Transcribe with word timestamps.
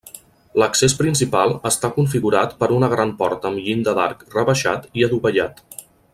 L'accés 0.61 0.95
principal 1.01 1.53
està 1.69 1.91
configurat 1.97 2.57
per 2.63 2.71
una 2.79 2.89
gran 2.95 3.13
porta 3.21 3.49
amb 3.51 3.63
llinda 3.67 3.95
d'arc 4.01 4.27
rebaixat 4.39 4.89
i 5.03 5.07
adovellat. 5.11 5.63